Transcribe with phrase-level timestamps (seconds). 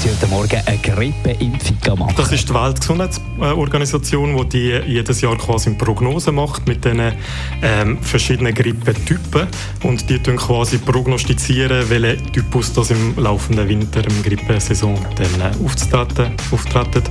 [0.00, 2.14] sie heute Morgen eine Grippeimpfung machen.
[2.16, 7.12] Das ist die Weltgesundheitsorganisation, die jedes Jahr quasi eine Prognose macht mit den
[7.62, 9.46] ähm, verschiedenen Grippetypen
[9.82, 15.64] und die tun quasi prognostizieren, welcher Typus das im laufenden Winter, im Grippesaison dann äh,
[15.64, 17.02] auftreten, auftreten.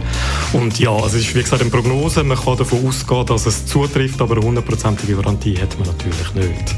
[0.54, 3.68] Und ja, also es ist wie gesagt eine Prognose, man kann davon ausgehen, dass es
[3.68, 6.76] zutrifft, aber eine hundertprozentige Garantie hat man natürlich nicht.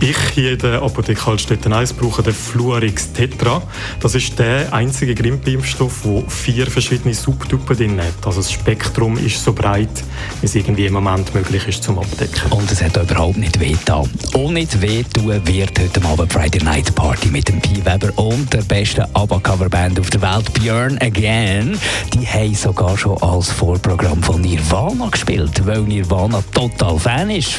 [0.00, 3.62] Ich hier in der Apotheke Hallstätten 1 brauche den Fluorix Tetra.
[4.00, 8.26] Das ist der einzige Grippe Impfstoff, der vier verschiedene Subtypen drin hat.
[8.26, 10.04] Also das Spektrum ist so breit,
[10.42, 12.50] es irgendwie im Moment möglich ist zum Abdecken.
[12.50, 14.08] Und es hat überhaupt nicht weh getan.
[14.34, 18.52] Und nicht weh tun wird heute Abend Friday Night Party mit dem Pi Weber und
[18.52, 21.78] der besten ABBA-Coverband auf der Welt, Björn Again.
[22.12, 27.52] Die haben sogar schon als Vorprogramm von Nirvana gespielt, weil Nirvana total Fan ist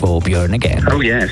[0.00, 0.86] von Björn Again.
[0.94, 1.30] Oh yes,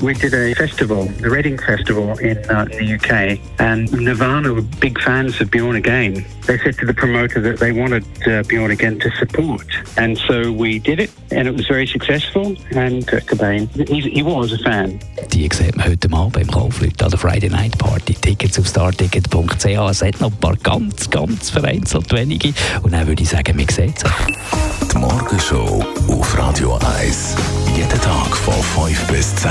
[0.00, 4.62] we did a festival, the Reading Festival in, uh, in the UK, and Nirvana were
[4.80, 8.42] big fans fans of Bjorn Again, they said to the promoter that they wanted uh,
[8.44, 9.66] Bjorn Again to support.
[9.96, 12.54] And so we did it, and it was very successful.
[12.72, 14.98] And Kurt Cobain, he, he was a fan.
[15.32, 18.14] Die sieht man heute Abend beim Kaufleuten an der Friday Night Party.
[18.14, 19.64] Tickets auf starticket.ch.
[19.64, 22.52] Es hat noch ein paar ganz, ganz vereinzelt wenige.
[22.82, 24.90] Und dann würde ich sagen, wir sehen es.
[24.92, 27.36] Die Morgenshow auf Radio 1.
[27.76, 28.54] Jeden Tag von
[28.86, 29.50] 5 bis 10.